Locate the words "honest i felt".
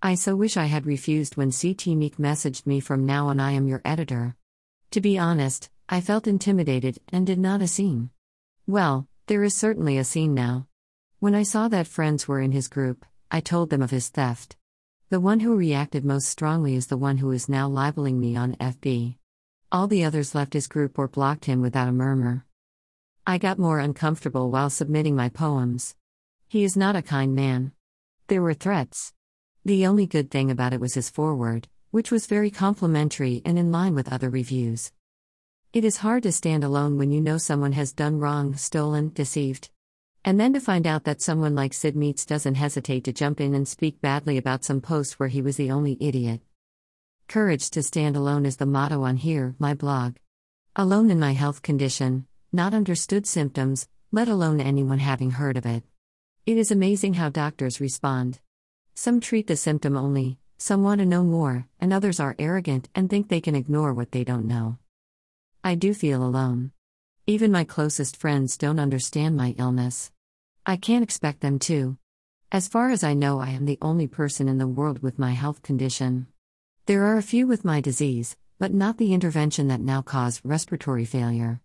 5.18-6.28